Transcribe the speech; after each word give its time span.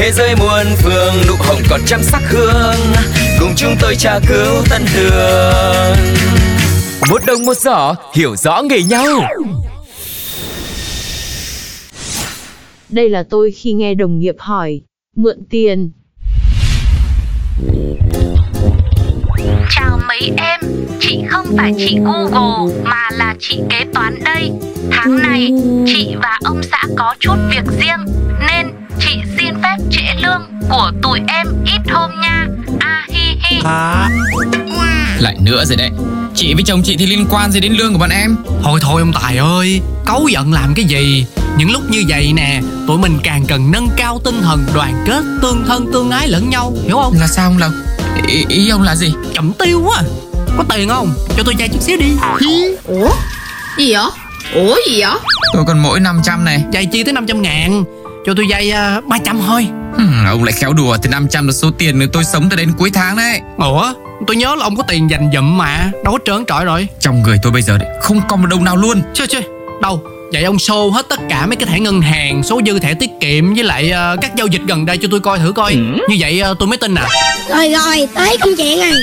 Thế 0.00 0.12
giới 0.12 0.34
muôn 0.36 0.66
phương 0.76 1.14
nụ 1.28 1.34
hồng 1.38 1.62
còn 1.70 1.80
trăm 1.86 2.02
sắc 2.02 2.22
hương 2.28 2.80
Cùng 3.40 3.52
chúng 3.56 3.74
tôi 3.80 3.94
tra 3.96 4.18
cứu 4.28 4.62
tân 4.70 4.82
đường 4.94 5.96
Một 7.10 7.22
đồng 7.26 7.44
một 7.46 7.56
giỏ 7.56 7.94
hiểu 8.14 8.36
rõ 8.36 8.62
nghề 8.62 8.82
nhau 8.82 9.06
Đây 12.88 13.08
là 13.08 13.22
tôi 13.30 13.50
khi 13.50 13.72
nghe 13.72 13.94
đồng 13.94 14.18
nghiệp 14.18 14.36
hỏi, 14.38 14.80
mượn 15.16 15.36
tiền. 15.50 15.90
Chào 19.70 19.98
mấy 20.08 20.32
em, 20.36 20.60
chị 21.00 21.22
không 21.28 21.46
phải 21.56 21.72
chị 21.78 21.98
Google 22.04 22.74
mà 22.84 23.08
là 23.12 23.34
chị 23.38 23.60
kế 23.70 23.84
toán 23.94 24.14
đây. 24.24 24.50
Tháng 24.90 25.18
này, 25.22 25.48
chị 25.86 26.14
và 26.22 26.38
ông 26.44 26.60
xã 26.62 26.84
có 26.96 27.14
chút 27.20 27.36
việc 27.50 27.64
riêng 27.80 28.04
nên 28.48 28.66
chị 29.00 29.16
lương 30.22 30.42
của 30.70 30.92
tụi 31.02 31.20
em 31.28 31.46
ít 31.66 31.92
hôm 31.92 32.10
nha. 32.20 32.46
A 32.80 33.06
hi 33.08 33.36
hi. 33.50 33.60
Lại 35.18 35.36
nữa 35.40 35.64
rồi 35.64 35.76
đấy. 35.76 35.90
Chị 36.34 36.54
với 36.54 36.62
chồng 36.62 36.82
chị 36.82 36.96
thì 36.96 37.06
liên 37.06 37.26
quan 37.30 37.52
gì 37.52 37.60
đến 37.60 37.72
lương 37.72 37.92
của 37.92 37.98
bọn 37.98 38.10
em? 38.10 38.36
Thôi 38.62 38.80
thôi 38.82 39.00
ông 39.00 39.12
Tài 39.12 39.36
ơi 39.36 39.80
Cáu 40.06 40.26
giận 40.28 40.52
làm 40.52 40.74
cái 40.74 40.84
gì? 40.84 41.26
Những 41.56 41.70
lúc 41.70 41.82
như 41.90 42.04
vậy 42.08 42.32
nè 42.32 42.60
Tụi 42.86 42.98
mình 42.98 43.18
càng 43.24 43.44
cần 43.48 43.70
nâng 43.70 43.88
cao 43.96 44.20
tinh 44.24 44.42
thần 44.42 44.64
đoàn 44.74 45.04
kết 45.06 45.22
Tương 45.42 45.64
thân 45.66 45.90
tương 45.92 46.10
ái 46.10 46.28
lẫn 46.28 46.50
nhau 46.50 46.72
Hiểu 46.84 46.96
không? 46.96 47.14
Là 47.20 47.26
sao 47.26 47.46
ông 47.46 47.58
Lộc? 47.58 47.70
Ý, 48.28 48.44
ý 48.48 48.68
ông 48.68 48.82
là 48.82 48.96
gì? 48.96 49.12
Chậm 49.34 49.52
tiêu 49.52 49.82
quá. 49.86 50.02
Có 50.56 50.64
tiền 50.74 50.88
không? 50.88 51.14
Cho 51.36 51.42
tôi 51.46 51.54
vay 51.58 51.68
chút 51.68 51.80
xíu 51.80 51.96
đi. 51.96 52.12
Ủa? 52.84 53.10
Gì 53.78 53.92
vậy? 53.92 54.04
Ủa 54.54 54.76
gì 54.88 55.00
vậy? 55.00 55.14
Tôi 55.54 55.64
còn 55.66 55.78
mỗi 55.78 56.00
500 56.00 56.44
này. 56.44 56.64
Vay 56.72 56.86
chi 56.86 57.04
tới 57.04 57.12
500 57.12 57.42
ngàn 57.42 57.84
Cho 58.26 58.34
tôi 58.34 58.46
vay 58.48 58.72
uh, 58.98 59.04
300 59.06 59.40
thôi. 59.46 59.66
Hmm, 59.96 60.24
Ông 60.26 60.44
lại 60.44 60.52
khéo 60.52 60.72
đùa 60.72 60.96
Thì 61.02 61.10
500 61.10 61.46
là 61.46 61.52
số 61.52 61.70
tiền 61.70 62.08
tôi 62.12 62.24
sống 62.24 62.48
tới 62.50 62.56
đến 62.56 62.72
cuối 62.78 62.90
tháng 62.94 63.16
đấy. 63.16 63.40
Ủa? 63.58 63.92
Tôi 64.26 64.36
nhớ 64.36 64.54
là 64.54 64.64
ông 64.64 64.76
có 64.76 64.82
tiền 64.82 65.10
dành 65.10 65.30
dụm 65.34 65.58
mà. 65.58 65.90
Đâu 66.04 66.12
có 66.12 66.18
trớn 66.24 66.44
trọi 66.46 66.64
rồi. 66.64 66.88
Trong 67.00 67.22
người 67.22 67.38
tôi 67.42 67.52
bây 67.52 67.62
giờ 67.62 67.78
đấy 67.78 67.88
Không 68.02 68.20
còn 68.28 68.42
một 68.42 68.48
đồng 68.50 68.64
nào 68.64 68.76
luôn. 68.76 69.02
Chơi 69.14 69.26
chơi 69.26 69.42
Đâu? 69.82 70.02
Vậy 70.32 70.44
ông 70.44 70.56
show 70.56 70.90
hết 70.90 71.06
tất 71.08 71.20
cả 71.28 71.46
mấy 71.46 71.56
cái 71.56 71.66
thẻ 71.66 71.80
ngân 71.80 72.00
hàng 72.00 72.42
Số 72.42 72.60
dư 72.66 72.78
thẻ 72.78 72.94
tiết 72.94 73.10
kiệm 73.20 73.54
Với 73.54 73.64
lại 73.64 73.92
uh, 74.14 74.20
các 74.20 74.36
giao 74.36 74.46
dịch 74.46 74.62
gần 74.66 74.86
đây 74.86 74.96
cho 74.96 75.08
tôi 75.10 75.20
coi 75.20 75.38
thử 75.38 75.52
coi. 75.52 75.74
Như 76.08 76.16
vậy 76.18 76.42
uh, 76.50 76.58
tôi 76.58 76.68
mới 76.68 76.78
tin 76.78 76.94
à. 76.94 77.08
Rồi 77.48 77.72
rồi, 77.72 78.08
tới 78.14 78.36
công 78.40 78.56
chuyện 78.56 78.78
rồi. 78.78 79.02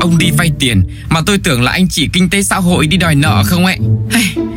Ông 0.00 0.18
đi 0.18 0.30
vay 0.30 0.50
tiền 0.58 0.82
Mà 1.08 1.20
tôi 1.26 1.38
tưởng 1.44 1.62
là 1.62 1.72
anh 1.72 1.88
chỉ 1.90 2.08
kinh 2.12 2.30
tế 2.30 2.42
xã 2.42 2.56
hội 2.56 2.86
đi 2.86 2.96
đòi 2.96 3.14
nợ 3.14 3.42
không 3.46 3.66
ấy. 3.66 3.76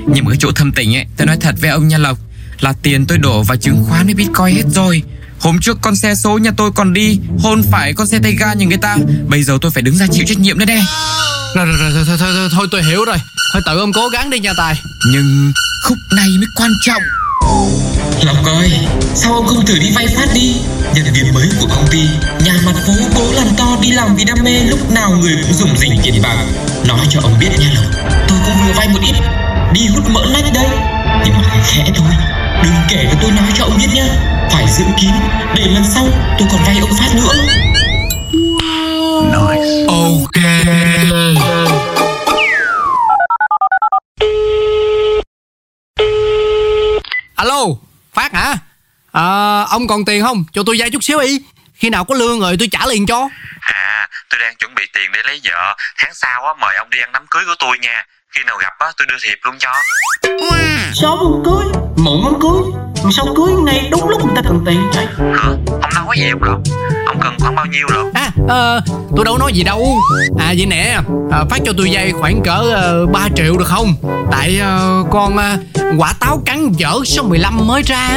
Nhưng 0.07 0.25
mà 0.25 0.29
cái 0.29 0.37
chỗ 0.39 0.51
thâm 0.55 0.71
tình 0.71 0.95
ấy 0.95 1.05
Tôi 1.17 1.27
nói 1.27 1.37
thật 1.41 1.55
với 1.61 1.69
ông 1.69 1.87
nha 1.87 1.97
Lộc 1.97 2.17
Là 2.63 2.73
tiền 2.81 3.05
tôi 3.05 3.17
đổ 3.17 3.43
vào 3.43 3.57
chứng 3.57 3.85
khoán 3.89 4.05
với 4.05 4.13
bitcoin 4.13 4.55
hết 4.55 4.63
rồi. 4.75 5.03
Hôm 5.39 5.59
trước 5.59 5.77
con 5.81 5.95
xe 5.95 6.15
số 6.15 6.37
nhà 6.37 6.51
tôi 6.57 6.71
còn 6.75 6.93
đi 6.93 7.19
Hôn 7.39 7.63
phải 7.71 7.93
con 7.93 8.07
xe 8.07 8.19
tay 8.23 8.35
ga 8.39 8.53
như 8.53 8.65
người 8.65 8.77
ta. 8.77 8.97
Bây 9.27 9.43
giờ 9.43 9.57
tôi 9.61 9.71
phải 9.71 9.83
đứng 9.83 9.97
ra 9.97 10.05
chịu 10.11 10.23
trách 10.27 10.39
nhiệm 10.39 10.59
nữa 10.59 10.65
đây. 10.65 10.81
Rồi 11.55 11.65
rồi 11.65 11.77
rồi, 11.77 11.91
rồi, 11.91 12.03
thôi, 12.07 12.17
thôi, 12.19 12.33
thôi, 12.33 12.49
thôi 12.51 12.67
tôi 12.71 12.83
hiểu 12.83 13.05
rồi. 13.05 13.17
Thôi 13.53 13.61
tự 13.65 13.79
ông 13.79 13.93
cố 13.93 14.09
gắng 14.09 14.29
đi 14.29 14.39
nha 14.39 14.51
Tài. 14.57 14.75
Nhưng 15.13 15.51
khúc 15.83 15.97
này 16.15 16.27
mới 16.37 16.47
quan 16.55 16.71
trọng. 16.85 17.01
Lộc 18.25 18.45
ơi, 18.45 18.71
sao 19.15 19.33
ông 19.33 19.47
không 19.47 19.65
thử 19.65 19.79
đi 19.79 19.91
vay 19.95 20.07
phát 20.07 20.27
đi? 20.35 20.55
Nhân 20.95 21.05
viên 21.13 21.33
mới 21.33 21.49
của 21.59 21.67
công 21.67 21.87
ty, 21.91 22.01
nhà 22.45 22.53
mặt 22.65 22.75
phố 22.87 22.93
cố 23.15 23.31
làm 23.33 23.47
to 23.57 23.77
đi 23.81 23.91
làm 23.91 24.15
vì 24.15 24.23
đam 24.23 24.37
mê 24.43 24.63
lúc 24.63 24.91
nào 24.91 25.11
người 25.11 25.35
cũng 25.43 25.53
dùng 25.53 25.77
dình 25.77 25.99
tiền 26.03 26.21
bạc. 26.23 26.45
Nói 26.87 27.07
cho 27.09 27.19
ông 27.23 27.39
biết 27.39 27.49
nha 27.59 27.71
Lộc, 27.75 27.85
tôi 28.27 28.39
cũng 28.45 28.65
vừa 28.65 28.73
vay 28.73 28.87
một 28.87 28.99
ít, 29.01 29.15
đi 29.73 29.87
hút 29.87 30.09
mỡ 30.09 30.21
nách 30.33 30.53
đây. 30.53 30.67
Nhưng 31.25 31.33
mà 31.33 31.63
khẽ 31.67 31.91
thôi, 31.95 32.11
đừng 32.63 32.73
kể 32.89 33.07
cho 33.11 33.17
tôi 33.21 33.31
nói 33.31 33.51
cho 33.57 33.63
ông 33.63 33.77
biết 33.77 33.87
nhá. 33.93 34.07
Phải 34.51 34.65
giữ 34.67 34.85
kín, 35.01 35.11
để 35.55 35.63
lần 35.65 35.83
sau 35.83 36.05
tôi 36.39 36.47
còn 36.51 36.61
vay 36.65 36.77
ông 36.79 36.89
phát 36.99 37.09
nữa. 37.15 37.33
Ok 39.87 40.43
Alo 47.35 47.65
Phát 48.13 48.33
hả 48.33 48.55
à, 49.11 49.61
Ông 49.69 49.87
còn 49.87 50.05
tiền 50.05 50.23
không 50.23 50.43
Cho 50.53 50.63
tôi 50.65 50.75
vay 50.79 50.89
chút 50.89 51.03
xíu 51.03 51.21
đi 51.21 51.39
Khi 51.73 51.89
nào 51.89 52.05
có 52.05 52.15
lương 52.15 52.39
rồi 52.39 52.55
tôi 52.59 52.67
trả 52.71 52.85
liền 52.85 53.05
cho 53.05 53.29
À, 53.61 54.07
tôi 54.29 54.39
đang 54.39 54.55
chuẩn 54.55 54.75
bị 54.75 54.83
tiền 54.93 55.11
để 55.13 55.19
lấy 55.23 55.41
vợ. 55.43 55.75
Tháng 55.97 56.13
sau 56.13 56.45
á 56.45 56.53
mời 56.59 56.75
ông 56.75 56.89
đi 56.89 56.99
ăn 56.99 57.11
đám 57.11 57.25
cưới 57.29 57.43
của 57.45 57.55
tôi 57.59 57.77
nha. 57.79 58.05
Khi 58.31 58.43
nào 58.43 58.57
gặp 58.57 58.73
á 58.79 58.91
tôi 58.97 59.07
đưa 59.07 59.15
thiệp 59.23 59.37
luôn 59.43 59.55
cho. 59.59 59.73
Sớm 60.93 61.17
không 61.17 61.43
cưới 61.45 61.82
Muộn 62.03 62.23
không 62.23 62.39
cưới 62.41 62.81
Mà 63.03 63.09
sao 63.11 63.25
cưới 63.35 63.53
ngay 63.53 63.87
đúng 63.91 64.09
lúc 64.09 64.25
người 64.25 64.35
ta 64.35 64.41
cần 64.41 64.63
tiền 64.65 64.79
vậy 64.93 65.05
Hả? 65.35 65.49
Ông 65.67 65.91
đâu 65.95 66.03
có 66.07 66.13
gì 66.17 66.29
không 66.31 66.43
Lộc? 66.43 66.59
Ông 67.05 67.17
cần 67.21 67.33
khoảng 67.39 67.55
bao 67.55 67.65
nhiêu 67.65 67.87
Lộc? 67.95 68.07
À 68.35 68.43
ờ, 68.47 68.81
tôi 69.15 69.25
đâu 69.25 69.37
nói 69.37 69.53
gì 69.53 69.63
đâu. 69.63 69.97
À 70.39 70.53
vậy 70.57 70.65
nè 70.65 70.97
à, 71.31 71.45
Phát 71.49 71.59
cho 71.65 71.73
tôi 71.77 71.89
vay 71.91 72.11
khoảng 72.11 72.41
cỡ 72.43 72.63
uh, 73.03 73.11
3 73.11 73.29
triệu 73.35 73.57
được 73.57 73.67
không? 73.67 73.95
Tại 74.31 74.59
ờ, 74.59 75.03
con 75.11 75.37
ờ, 75.37 75.57
quả 75.97 76.13
táo 76.19 76.41
cắn 76.45 76.71
dở 76.71 76.93
số 77.05 77.23
15 77.23 77.67
mới 77.67 77.81
ra. 77.81 78.09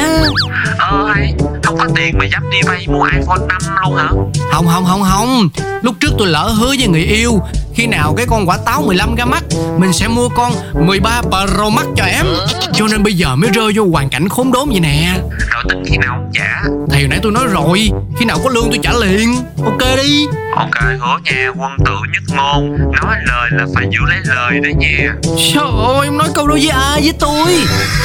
Ờ 0.77 1.07
hay, 1.15 1.33
không 1.63 1.77
có 1.77 1.85
tiền 1.95 2.17
mà 2.17 2.25
dám 2.25 2.49
đi 2.51 2.57
vay 2.67 2.87
mua 2.87 3.03
iPhone 3.03 3.47
5 3.47 3.61
luôn 3.83 3.95
hả? 3.95 4.09
Không 4.51 4.67
không 4.67 4.85
không 4.85 5.03
không. 5.03 5.49
Lúc 5.81 5.95
trước 5.99 6.11
tôi 6.17 6.27
lỡ 6.27 6.49
hứa 6.57 6.73
với 6.79 6.87
người 6.87 7.01
yêu 7.03 7.41
Khi 7.73 7.87
nào 7.87 8.13
cái 8.17 8.25
con 8.29 8.45
quả 8.45 8.57
táo 8.65 8.81
15 8.81 9.15
ra 9.15 9.25
mắt 9.25 9.43
Mình 9.77 9.93
sẽ 9.93 10.07
mua 10.07 10.29
con 10.29 10.53
13 10.87 11.21
Pro 11.21 11.69
Max 11.69 11.85
cho 11.95 12.03
em. 12.03 12.25
Cho 12.73 12.87
nên 12.87 13.03
bây 13.03 13.13
giờ 13.13 13.35
mới 13.35 13.49
rơi 13.49 13.71
vô 13.75 13.85
hoàn 13.91 14.09
cảnh 14.09 14.29
khốn 14.29 14.51
đốn 14.51 14.69
vậy 14.69 14.79
nè. 14.79 15.13
Rồi 15.53 15.63
tính 15.69 15.83
khi 15.85 15.97
nào 15.97 16.15
ông 16.15 16.31
trả? 16.33 16.61
Thì 16.91 16.99
hồi 16.99 17.07
nãy 17.09 17.19
tôi 17.23 17.31
nói 17.31 17.43
rồi 17.47 17.89
Khi 18.19 18.25
nào 18.25 18.39
có 18.43 18.49
lương 18.49 18.69
tôi 18.69 18.79
trả 18.83 18.93
liền. 18.93 19.35
Ok 19.65 19.97
đi 19.97 20.06
Ok 20.55 20.81
hứa 20.81 21.17
nha, 21.23 21.47
quân 21.57 21.71
tử 21.85 21.95
nhất 22.13 22.35
ngôn 22.37 22.77
Nói 22.77 23.15
lời 23.25 23.49
là 23.51 23.65
phải 23.75 23.85
giữ 23.91 23.99
lấy 24.09 24.19
lời 24.25 24.59
đấy 24.63 24.73
nha 24.73 25.15
Trời 25.53 25.63
ơi 25.85 26.07
ông 26.07 26.17
nói 26.17 26.27
câu 26.35 26.47
đó 26.47 26.53
với 26.53 26.69
ai? 26.69 27.01
Với 27.01 27.13
tôi. 27.19 27.51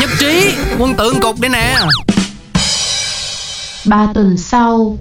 Nhất 0.00 0.10
trí 0.18 0.54
Quân 0.78 0.94
tử 0.94 1.12
cục 1.22 1.41
đây 1.41 1.48
nè. 1.48 1.76
Ba 3.84 4.06
tuần 4.14 4.36
sau, 4.38 4.98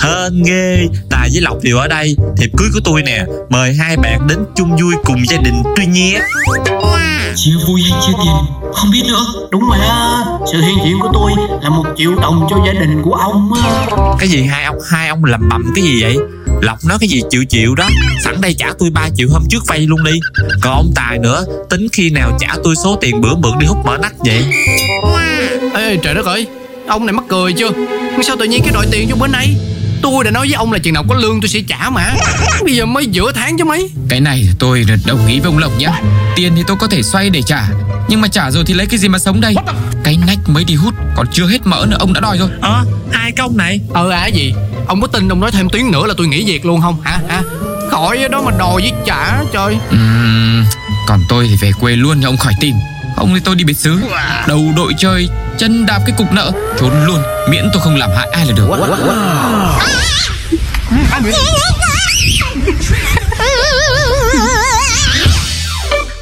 Hên 0.00 0.42
ghê 0.46 0.88
Tài 1.10 1.28
với 1.32 1.40
Lộc 1.40 1.56
đều 1.62 1.78
ở 1.78 1.88
đây 1.88 2.16
Thiệp 2.36 2.50
cưới 2.56 2.68
của 2.74 2.80
tôi 2.84 3.02
nè. 3.02 3.24
Mời 3.48 3.74
hai 3.74 3.96
bạn 3.96 4.26
đến 4.28 4.38
chung 4.56 4.76
vui 4.82 4.94
cùng 5.04 5.22
gia 5.28 5.36
đình 5.36 5.62
tôi 5.76 5.86
nhé. 5.86 6.20
Chia 7.36 7.54
vui 7.68 7.80
chia 8.06 8.12
tiền 8.24 8.57
Không 8.74 8.90
biết 8.90 9.02
nữa. 9.08 9.24
Đúng 9.50 9.62
rồi 9.68 9.78
á 9.78 10.24
Sự 10.52 10.60
hiện 10.60 10.76
diện 10.84 10.98
của 11.00 11.10
tôi 11.14 11.32
là 11.62 11.70
một 11.70 11.84
triệu 11.96 12.14
đồng 12.14 12.46
cho 12.50 12.56
gia 12.66 12.72
đình 12.72 13.02
của 13.04 13.14
ông 13.14 13.52
á. 13.52 13.86
Cái 14.18 14.28
gì 14.28 14.42
hai 14.42 14.64
ông 14.64 14.78
hai 14.90 15.08
ông 15.08 15.24
lầm 15.24 15.48
bầm 15.48 15.72
cái 15.74 15.84
gì 15.84 16.02
vậy? 16.02 16.16
Lộc 16.62 16.78
nói 16.88 16.98
cái 17.00 17.08
gì 17.08 17.22
chịu 17.30 17.44
chịu 17.44 17.74
đó. 17.74 17.88
Sẵn 18.24 18.40
đây 18.40 18.54
trả 18.58 18.66
tôi 18.78 18.90
3 18.90 19.08
triệu 19.16 19.28
hôm 19.32 19.42
trước 19.50 19.62
vay 19.66 19.80
luôn 19.80 20.04
đi. 20.04 20.20
Còn 20.60 20.74
ông 20.74 20.90
Tài 20.94 21.18
nữa 21.18 21.44
Tính 21.70 21.86
khi 21.92 22.10
nào 22.10 22.30
trả 22.40 22.48
tôi 22.64 22.76
số 22.76 22.96
tiền 23.00 23.20
bữa 23.20 23.34
mượn 23.34 23.58
đi 23.58 23.66
hút 23.66 23.78
mỡ 23.84 23.96
nách 23.96 24.14
vậy? 24.18 24.44
Ê 25.74 25.96
trời 25.96 26.14
đất 26.14 26.26
ơi. 26.26 26.46
Ông 26.86 27.06
này 27.06 27.12
mắc 27.12 27.24
cười 27.28 27.52
chưa? 27.52 27.70
Sao 28.22 28.36
tự 28.36 28.44
nhiên 28.44 28.62
cái 28.62 28.72
đòi 28.74 28.86
tiền 28.90 29.08
cho 29.10 29.16
bên 29.16 29.32
này 29.32 29.56
Tôi 30.02 30.24
đã 30.24 30.30
nói 30.30 30.46
với 30.46 30.54
ông 30.54 30.72
là 30.72 30.78
chừng 30.78 30.94
nào 30.94 31.04
có 31.08 31.14
lương 31.14 31.40
tôi 31.40 31.48
sẽ 31.48 31.60
trả 31.68 31.90
mà. 31.90 32.14
Bây 32.64 32.74
giờ 32.76 32.86
mới 32.86 33.06
giữa 33.06 33.32
tháng 33.32 33.58
chứ 33.58 33.64
mấy. 33.64 33.90
Cái 34.08 34.20
này 34.20 34.48
tôi 34.58 34.84
đồng 35.06 35.26
ý 35.26 35.40
với 35.40 35.48
ông 35.48 35.58
Lộc 35.58 35.78
nhé 35.78 35.88
Tiền 36.36 36.52
thì 36.56 36.62
tôi 36.66 36.76
có 36.76 36.86
thể 36.86 37.02
xoay 37.02 37.30
để 37.30 37.42
trả 37.46 37.68
Nhưng 38.08 38.20
mà 38.20 38.28
trả 38.28 38.50
rồi 38.50 38.64
thì 38.66 38.74
lấy 38.74 38.86
cái 38.86 38.98
gì 38.98 39.08
mà 39.08 39.18
sống 39.18 39.40
đây? 39.40 39.54
Cái 40.04 40.18
nách 40.26 40.38
mới 40.48 40.64
đi 40.64 40.74
hút 40.74 40.94
Còn 41.16 41.26
chưa 41.32 41.46
hết 41.46 41.66
mỡ 41.66 41.86
nữa 41.88 41.96
ông 42.00 42.12
đã 42.12 42.20
đòi 42.20 42.38
rồi. 42.38 42.48
Ờ 42.60 42.84
hai 43.12 43.32
công 43.32 43.56
này? 43.56 43.80
Ờ 43.92 44.10
à 44.10 44.26
gì? 44.26 44.54
Ông 44.86 45.00
có 45.00 45.06
tin 45.06 45.28
ông 45.28 45.40
nói 45.40 45.50
thêm 45.52 45.68
tiếng 45.68 45.90
nữa 45.90 46.06
là 46.06 46.14
tôi 46.16 46.26
nghỉ 46.26 46.44
việc 46.46 46.66
luôn 46.66 46.80
không? 46.80 47.00
Hả 47.02 47.20
hả? 47.28 47.42
Khỏi 47.90 48.18
đó 48.30 48.42
mà 48.42 48.50
đòi 48.58 48.80
với 48.80 48.92
trả 49.06 49.42
trời. 49.52 49.78
Ừm, 49.90 50.64
Còn 51.06 51.20
tôi 51.28 51.46
thì 51.48 51.56
về 51.60 51.72
quê 51.80 51.96
luôn 51.96 52.22
cho 52.22 52.28
ông 52.28 52.36
khỏi 52.36 52.52
tìm 52.60 52.74
Ông 53.18 53.34
thì 53.34 53.40
tôi 53.44 53.54
đi 53.54 53.64
biệt 53.64 53.76
xứ. 53.76 54.00
Đầu 54.46 54.72
đội 54.76 54.94
chơi 54.98 55.28
Chân 55.58 55.86
đạp 55.86 56.00
cái 56.06 56.14
cục 56.18 56.32
nợ. 56.32 56.52
Trốn 56.80 57.04
luôn 57.06 57.22
Miễn 57.48 57.68
tôi 57.72 57.82
không 57.82 57.96
làm 57.96 58.10
hại 58.16 58.28
ai 58.32 58.46
là 58.46 58.52
được. 58.56 58.68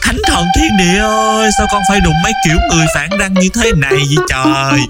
Thánh 0.03 0.19
thần 0.27 0.47
thiên 0.57 0.77
địa 0.79 0.99
ơi 1.01 1.51
Sao 1.59 1.67
con 1.73 1.83
phải 1.89 2.01
đụng 2.01 2.15
mấy 2.23 2.33
kiểu 2.47 2.57
người 2.73 2.87
phản 2.95 3.19
đăng 3.19 3.35
như 3.35 3.49
thế 3.55 3.73
này 3.77 3.93
vậy 3.93 4.25
trời? 4.29 4.81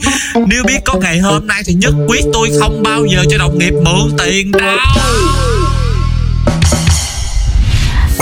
Nếu 0.47 0.65
biết 0.65 0.79
có 0.85 0.95
ngày 0.95 1.19
hôm 1.19 1.47
nay 1.47 1.63
thì 1.67 1.73
nhất 1.73 1.93
quyết 2.09 2.25
tôi 2.33 2.51
không 2.61 2.83
bao 2.83 3.05
giờ 3.05 3.25
cho 3.31 3.39
đồng 3.39 3.59
nghiệp 3.59 3.73
mượn 3.83 4.17
tiền 4.19 4.53
đâu. 4.53 4.77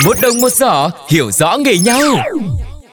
Một 0.05 0.17
đồng 0.23 0.41
một 0.41 0.53
giỏ 0.53 0.91
hiểu 1.11 1.31
rõ 1.33 1.57
nghề 1.57 1.79
nhau 1.79 2.03